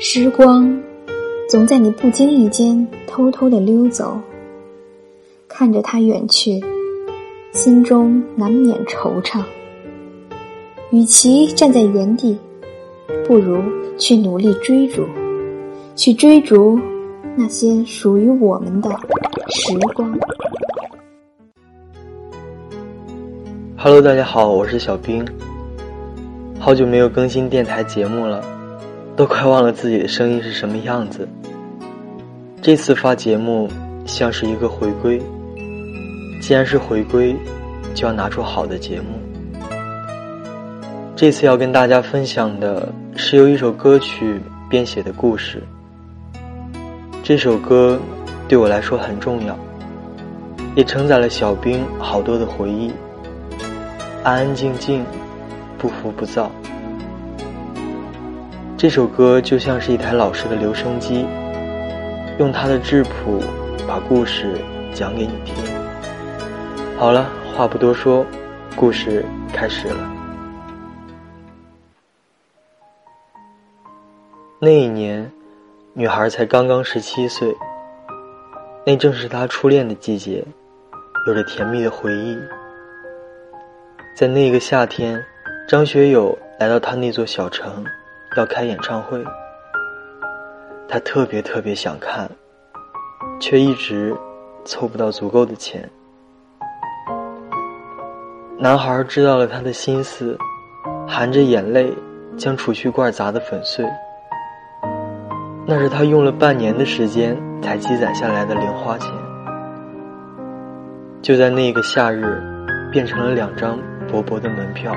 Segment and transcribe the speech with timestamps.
[0.00, 0.80] 时光
[1.50, 4.18] 总在你不经意间偷偷的溜走，
[5.46, 6.64] 看着它远去，
[7.52, 9.42] 心中难免惆怅。
[10.90, 12.38] 与其站在原地，
[13.26, 13.62] 不如
[13.98, 15.06] 去努力追逐，
[15.94, 16.80] 去追逐
[17.36, 18.88] 那些属于我们的
[19.50, 20.18] 时光。
[23.84, 25.22] Hello，大家好，我是小兵。
[26.58, 28.42] 好久没有更新电台节目了。
[29.14, 31.28] 都快忘了自己的声音是什么样子。
[32.62, 33.68] 这次发节目
[34.06, 35.20] 像是一个回归，
[36.40, 37.36] 既然是回归，
[37.94, 39.20] 就要拿出好的节目。
[41.14, 45.62] 这次要跟大家分享的是由一首歌曲编写的故事。
[47.22, 48.00] 这首歌
[48.48, 49.54] 对我来说很重要，
[50.74, 52.90] 也承载了小兵好多的回忆。
[54.24, 55.04] 安安静静，
[55.76, 56.50] 不浮不躁。
[58.74, 61.26] 这首歌就像是一台老式的留声机，
[62.38, 63.42] 用它的质朴
[63.86, 64.56] 把故事
[64.94, 65.54] 讲给你听。
[66.98, 68.24] 好了，话不多说，
[68.74, 69.22] 故事
[69.52, 70.10] 开始了。
[74.58, 75.30] 那一年，
[75.92, 77.54] 女孩才刚刚十七岁，
[78.86, 80.42] 那正是她初恋的季节，
[81.26, 82.38] 有着甜蜜的回忆。
[84.14, 85.20] 在那个夏天，
[85.66, 87.84] 张学友来到他那座小城。
[88.36, 89.24] 要开演唱会，
[90.88, 92.28] 他特别特别想看，
[93.40, 94.12] 却一直
[94.64, 95.88] 凑不到足够的钱。
[98.58, 100.36] 男孩知道了他的心思，
[101.06, 101.92] 含着眼泪
[102.36, 103.84] 将储蓄罐砸得粉碎。
[105.64, 109.10] 那是他用了半年的时间才积攒下来的零花钱，
[111.22, 112.42] 就在那个夏日，
[112.90, 113.78] 变成了两张
[114.10, 114.94] 薄薄的门票。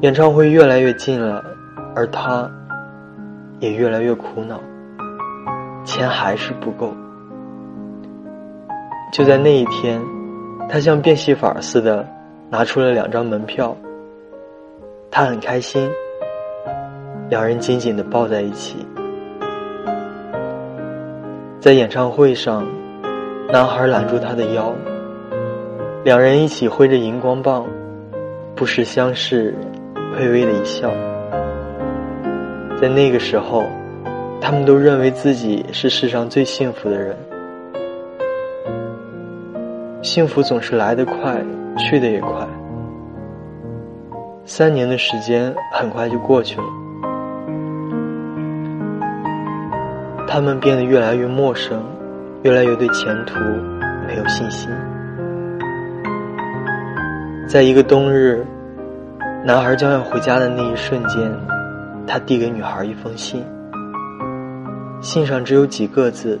[0.00, 1.44] 演唱会越来越近了，
[1.94, 2.48] 而他，
[3.58, 4.60] 也越来越苦恼。
[5.84, 6.94] 钱还是不够。
[9.12, 10.00] 就在那一天，
[10.68, 12.06] 他像变戏法似的
[12.50, 13.74] 拿出了两张门票。
[15.10, 15.90] 他很开心，
[17.30, 18.86] 两人紧紧的抱在一起。
[21.58, 22.64] 在演唱会上，
[23.50, 24.72] 男孩揽住她的腰，
[26.04, 27.66] 两人一起挥着荧光棒，
[28.54, 29.54] 不时相视。
[30.16, 30.90] 微微的一笑，
[32.80, 33.62] 在那个时候，
[34.40, 37.16] 他们都认为自己是世上最幸福的人。
[40.02, 41.40] 幸福总是来得快，
[41.76, 42.30] 去的也快。
[44.44, 46.66] 三年的时间很快就过去了，
[50.26, 51.80] 他们变得越来越陌生，
[52.42, 53.38] 越来越对前途
[54.06, 54.68] 没有信心。
[57.48, 58.44] 在一个冬日。
[59.42, 61.32] 男孩将要回家的那一瞬间，
[62.06, 63.42] 他递给女孩一封信。
[65.00, 66.38] 信上只有几个字：“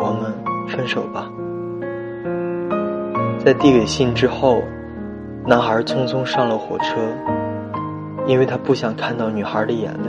[0.00, 0.32] 我们
[0.68, 1.28] 分手吧。”
[3.44, 4.62] 在递给信之后，
[5.44, 6.94] 男孩匆匆上了火车，
[8.26, 10.08] 因为他不想看到女孩的眼泪。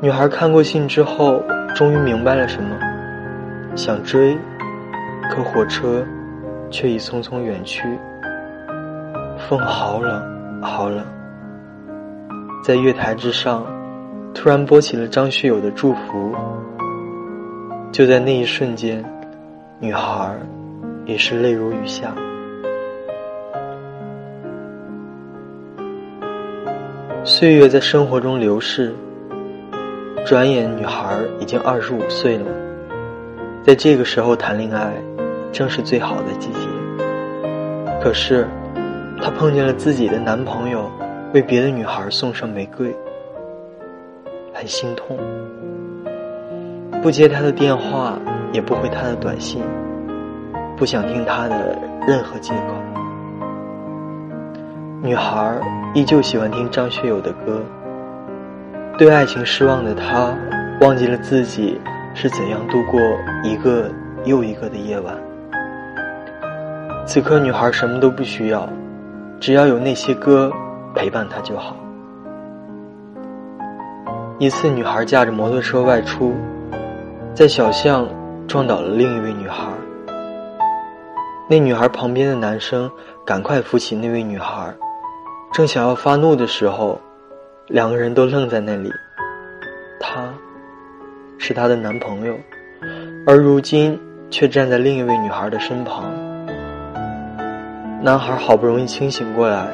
[0.00, 1.40] 女孩看过信之后，
[1.76, 2.70] 终于明白了什么，
[3.76, 4.36] 想追，
[5.30, 6.04] 可火车
[6.72, 7.84] 却已匆匆远去。
[9.48, 11.04] 风好冷，好冷。
[12.64, 13.64] 在月台之上，
[14.34, 16.34] 突然播起了张学友的祝福。
[17.92, 19.04] 就在那一瞬间，
[19.78, 20.34] 女孩
[21.04, 22.14] 也是泪如雨下。
[27.24, 28.94] 岁月在生活中流逝，
[30.24, 32.46] 转眼女孩已经二十五岁了。
[33.62, 34.92] 在这个时候谈恋爱，
[35.52, 36.58] 正是最好的季节。
[38.02, 38.48] 可是。
[39.24, 40.90] 她碰见了自己的男朋友，
[41.32, 42.92] 为别的女孩送上玫瑰，
[44.52, 45.16] 很心痛。
[47.00, 48.18] 不接他的电话，
[48.52, 49.62] 也不回他的短信，
[50.76, 52.74] 不想听他的任何借口。
[55.00, 55.56] 女孩
[55.94, 57.62] 依旧喜欢听张学友的歌。
[58.98, 60.36] 对爱情失望的她，
[60.80, 61.80] 忘记了自己
[62.12, 63.00] 是怎样度过
[63.44, 63.88] 一个
[64.24, 65.16] 又一个的夜晚。
[67.04, 68.68] 此刻，女孩什么都不需要。
[69.40, 70.52] 只要有那些歌
[70.94, 71.76] 陪伴她就好。
[74.38, 76.32] 一次，女孩驾着摩托车外出，
[77.34, 78.08] 在小巷
[78.46, 79.66] 撞倒了另一位女孩。
[81.50, 82.88] 那女孩旁边的男生
[83.26, 84.72] 赶快扶起那位女孩，
[85.52, 87.00] 正想要发怒的时候，
[87.66, 88.90] 两个人都愣在那里。
[89.98, 90.32] 他，
[91.36, 92.34] 是她的男朋友，
[93.26, 93.98] 而如今
[94.30, 96.04] 却站在另一位女孩的身旁。
[98.04, 99.72] 男孩好不容易清醒过来，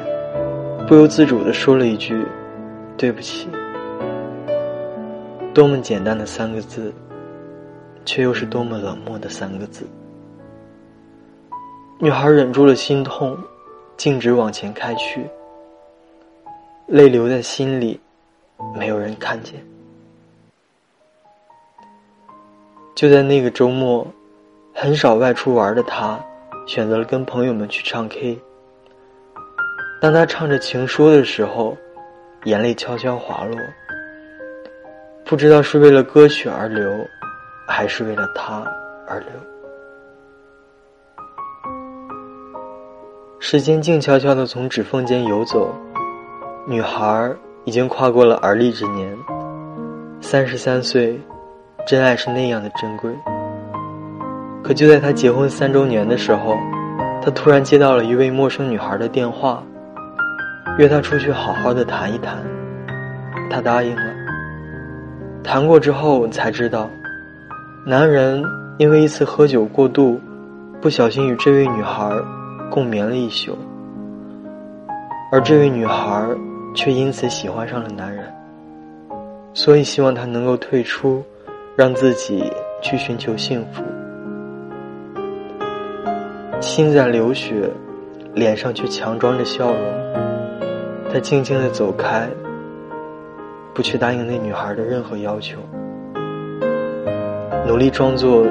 [0.86, 2.26] 不由自主的说了一句
[2.94, 3.48] ：“对不起。”
[5.54, 6.92] 多么简单的三个字，
[8.04, 9.88] 却又是多么冷漠的三个字。
[11.98, 13.34] 女孩忍住了心痛，
[13.96, 15.26] 径直往前开去，
[16.86, 17.98] 泪流在心里，
[18.76, 19.54] 没有人看见。
[22.94, 24.06] 就在那个周末，
[24.74, 26.22] 很少外出玩的她，
[26.68, 28.38] 选择了跟朋友们去唱 K。
[30.02, 31.74] 当他唱着情书的时候，
[32.44, 33.58] 眼泪悄悄滑落。
[35.24, 36.86] 不知道是为了歌曲而流，
[37.66, 38.62] 还是为了他
[39.06, 39.28] 而流。
[43.38, 45.74] 时间静悄悄的从指缝间游走，
[46.66, 47.34] 女孩
[47.64, 49.16] 已经跨过了而立之年。
[50.20, 51.18] 三十三岁，
[51.86, 53.10] 真爱是那样的珍贵。
[54.62, 56.56] 可就在她结婚三周年的时候，
[57.22, 59.62] 她突然接到了一位陌生女孩的电话，
[60.78, 62.36] 约她出去好好的谈一谈。
[63.50, 64.02] 她答应了。
[65.42, 66.90] 谈过之后才知道，
[67.86, 68.44] 男人
[68.76, 70.20] 因为一次喝酒过度，
[70.80, 72.12] 不小心与这位女孩
[72.70, 73.56] 共眠了一宿，
[75.32, 76.28] 而这位女孩
[76.74, 78.30] 却因此喜欢上了男人，
[79.54, 81.24] 所以希望他能够退出，
[81.74, 82.52] 让自己
[82.82, 83.82] 去寻求幸福。
[86.60, 87.70] 心在流血，
[88.34, 89.80] 脸上却强装着笑容，
[91.12, 92.28] 他静静的走开。
[93.72, 95.56] 不去答应那女孩的任何要求，
[97.64, 98.44] 努力装作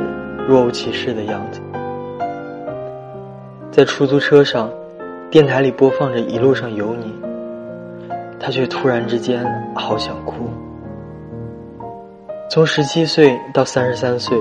[0.47, 1.59] 若无其事的样子。
[3.69, 4.71] 在出租车上，
[5.29, 7.13] 电台里播放着《一路上有你》，
[8.39, 9.45] 他却突然之间
[9.75, 10.49] 好想哭。
[12.49, 14.37] 从十七岁到三十三岁，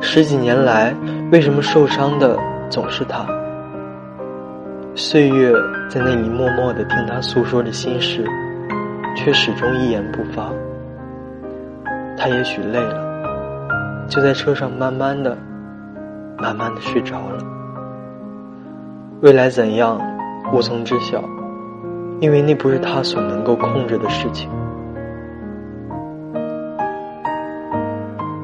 [0.00, 0.94] 十几年来，
[1.30, 2.38] 为什么受伤的
[2.74, 3.24] 总是他？
[4.96, 5.52] 岁月
[5.88, 8.24] 在那里默默的听他诉说着心事。
[9.16, 10.50] 却始终一言不发。
[12.16, 15.38] 他也许累了，就在车上慢慢的、
[16.36, 17.38] 慢慢的睡着了。
[19.20, 20.00] 未来怎样，
[20.52, 21.22] 无从知晓，
[22.18, 24.50] 因为那不是他所能够控制的事情。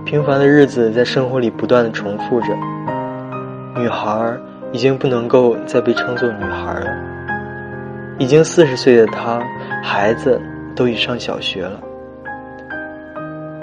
[0.05, 2.47] 平凡的日子在生活里不断的重复着。
[3.81, 4.37] 女孩
[4.73, 6.87] 已经不能够再被称作女孩了。
[8.19, 9.41] 已经四十岁的她，
[9.83, 10.41] 孩子。
[10.77, 11.79] 都已上小学了，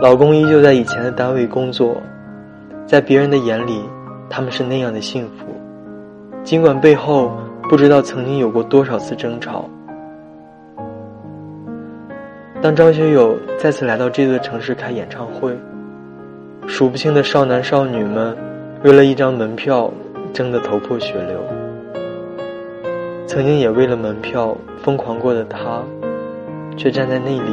[0.02, 2.00] 老公依旧在以前的单位工作，
[2.86, 3.82] 在别人的眼里，
[4.30, 5.46] 他们是那样的幸福，
[6.44, 7.32] 尽管背后
[7.70, 9.68] 不知道曾经有过多少次争吵。
[12.62, 15.58] 当张学友再次来到这座城市开演唱会，
[16.68, 18.38] 数不清的少男少女们
[18.84, 19.92] 为了一张门票
[20.38, 21.42] 争得头破血流，
[23.26, 25.82] 曾经也为了门票疯狂过的他。
[26.78, 27.52] 却站在那里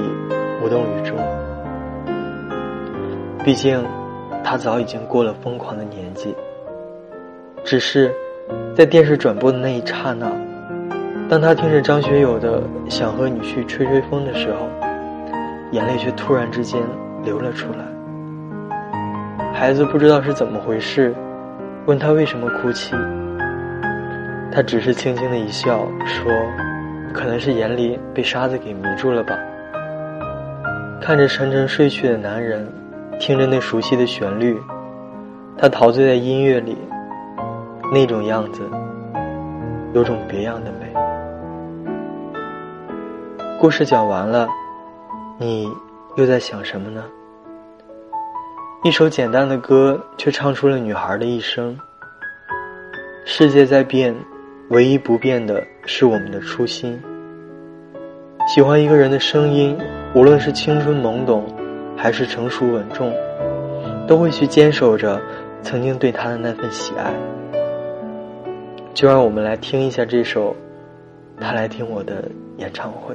[0.63, 1.17] 无动于衷。
[3.43, 3.83] 毕竟，
[4.45, 6.35] 他早已经过了疯狂的年纪。
[7.65, 8.13] 只是，
[8.77, 10.31] 在电视转播的那一刹那，
[11.27, 12.61] 当他听着张学友的
[12.91, 14.69] 《想和你去吹吹风》的时候，
[15.73, 16.83] 眼泪却突然之间
[17.25, 17.79] 流了出来。
[19.55, 21.15] 孩子不知道是怎么回事，
[21.87, 22.95] 问他为什么哭泣，
[24.51, 26.33] 他只是轻轻的一笑，说。
[27.13, 29.39] 可能是眼里被沙子给迷住了吧。
[31.01, 32.67] 看着沉沉睡去的男人，
[33.21, 34.61] 听着那熟悉的旋律，
[35.57, 36.77] 他陶醉在音乐里，
[37.93, 38.69] 那种样子，
[39.93, 40.93] 有种别样的美。
[43.61, 44.49] 故事讲完了，
[45.39, 45.71] 你
[46.17, 47.05] 又在想什么呢？
[48.85, 51.75] 一首简单的歌，却唱出了女孩的一生。
[53.25, 54.15] 世界在变。
[54.71, 56.99] 唯一不变的是我们的初心。
[58.47, 59.79] 喜欢一个人的声音，
[60.15, 61.45] 无论是青春懵懂，
[61.97, 63.13] 还是成熟稳重，
[64.07, 65.21] 都会去坚守着
[65.63, 67.13] 曾经对他的那份喜爱。
[68.95, 70.57] 就让我们来听一下这首
[71.41, 73.15] 《他来听我的演唱会》。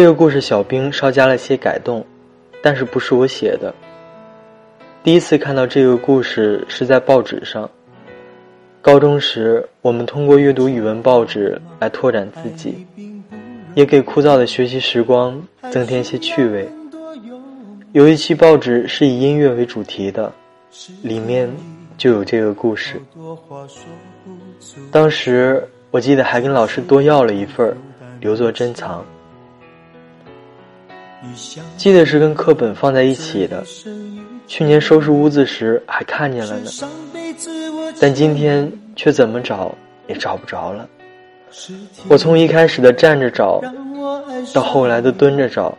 [0.00, 2.06] 这个故事小兵稍加了些改动，
[2.62, 3.74] 但是不是我写的。
[5.02, 7.68] 第一次看到这个故事是在报纸上。
[8.80, 12.86] 高中时，我们通过阅读语文报纸来拓展自己。
[13.74, 15.36] 也给枯燥的学习时光
[15.72, 16.68] 增添些趣味。
[17.90, 20.32] 有一期报纸是以音乐为主题的，
[21.02, 21.50] 里面
[21.96, 23.02] 就有这个故事。
[24.92, 27.76] 当时我记得还跟老师多要了一份
[28.20, 29.04] 留作珍藏。
[31.76, 33.64] 记得是跟课本放在一起的，
[34.46, 36.70] 去年收拾屋子时还看见了呢，
[38.00, 39.74] 但今天却怎么找
[40.06, 40.88] 也找不着了。
[42.08, 43.60] 我从一开始的站着找，
[44.54, 45.76] 到后来的蹲着找，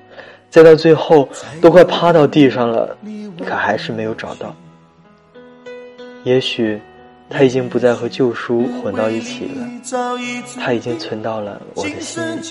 [0.49, 1.29] 再到最后
[1.61, 2.97] 都快趴到地上了，
[3.45, 4.53] 可还是没有找到。
[6.25, 6.81] 也许
[7.29, 9.65] 他已经不再和旧书混到一起了，
[10.59, 12.41] 他已经存到了我的心里。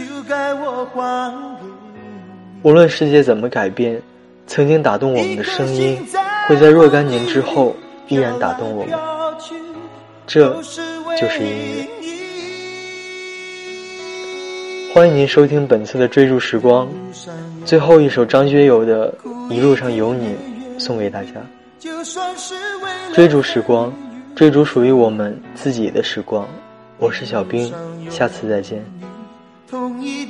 [2.62, 4.02] 无论世界怎么改变，
[4.46, 5.96] 曾经打动我们的声音，
[6.48, 7.76] 会在若干年之后
[8.08, 8.98] 依然打动我们。
[10.26, 10.52] 这
[11.18, 11.88] 就是音乐。
[14.92, 16.88] 欢迎您收听本次的追逐时光，
[17.64, 19.14] 最后一首张学友的
[19.52, 20.34] 《一路上有你》
[20.80, 21.30] 送给大家。
[23.12, 23.92] 追逐时光，
[24.34, 26.48] 追逐属于我们自己的时光。
[26.98, 27.72] 我是小兵，
[28.10, 28.84] 下次再见。
[29.70, 30.26] 同一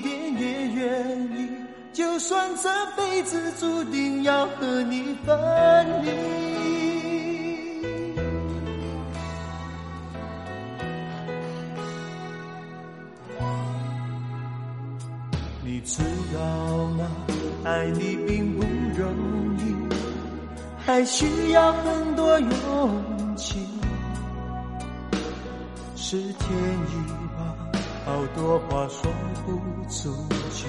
[2.28, 6.10] 算这辈子注定要和你分离，
[15.64, 16.02] 你知
[16.34, 17.08] 道吗？
[17.64, 18.62] 爱你并不
[18.94, 19.10] 容
[19.60, 19.74] 易，
[20.84, 23.66] 还需要很多勇气。
[25.96, 26.92] 是天意
[27.38, 27.56] 吧，
[28.04, 29.10] 好多话说
[29.46, 29.52] 不
[29.88, 30.14] 出
[30.52, 30.68] 去。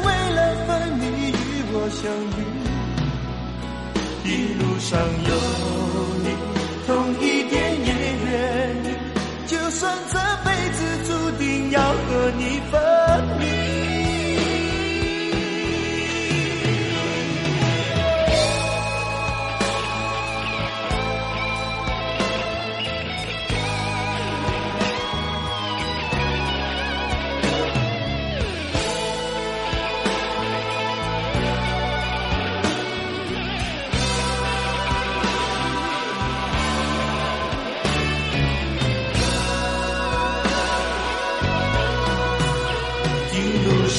[1.91, 2.45] 相遇，
[4.23, 5.70] 一路上有。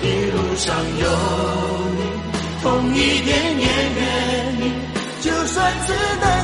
[0.00, 1.04] 一路上有
[1.96, 2.00] 你，
[2.62, 4.00] 痛一点也愿
[4.60, 4.72] 意，
[5.20, 6.37] 就算只能。